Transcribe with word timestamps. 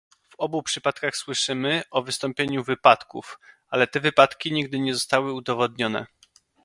W 0.29 0.35
obu 0.37 0.63
przypadkach 0.63 1.15
słyszymy 1.15 1.81
o 1.91 2.01
wystąpieniu 2.01 2.63
wypadków, 2.63 3.39
ale 3.67 3.87
te 3.87 3.99
wypadki 3.99 4.51
nigdy 4.51 4.79
nie 4.79 4.93
zostały 4.93 5.33
udowodnione 5.33 6.05